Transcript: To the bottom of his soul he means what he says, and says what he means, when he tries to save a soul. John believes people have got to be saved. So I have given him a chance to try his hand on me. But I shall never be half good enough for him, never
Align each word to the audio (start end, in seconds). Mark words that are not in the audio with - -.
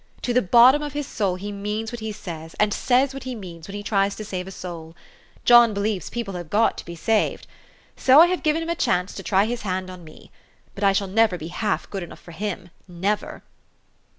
To 0.23 0.33
the 0.33 0.41
bottom 0.41 0.81
of 0.81 0.93
his 0.93 1.05
soul 1.05 1.35
he 1.35 1.51
means 1.51 1.91
what 1.91 1.99
he 1.99 2.11
says, 2.11 2.55
and 2.55 2.73
says 2.73 3.13
what 3.13 3.21
he 3.25 3.35
means, 3.35 3.67
when 3.67 3.75
he 3.77 3.83
tries 3.83 4.15
to 4.15 4.25
save 4.25 4.47
a 4.47 4.51
soul. 4.51 4.95
John 5.45 5.75
believes 5.75 6.09
people 6.09 6.33
have 6.33 6.49
got 6.49 6.75
to 6.79 6.85
be 6.85 6.95
saved. 6.95 7.45
So 7.95 8.19
I 8.19 8.25
have 8.25 8.41
given 8.41 8.63
him 8.63 8.69
a 8.69 8.73
chance 8.73 9.13
to 9.13 9.21
try 9.21 9.45
his 9.45 9.61
hand 9.61 9.91
on 9.91 10.03
me. 10.03 10.31
But 10.73 10.83
I 10.83 10.91
shall 10.91 11.07
never 11.07 11.37
be 11.37 11.49
half 11.49 11.87
good 11.91 12.01
enough 12.01 12.17
for 12.19 12.31
him, 12.31 12.71
never 12.87 13.43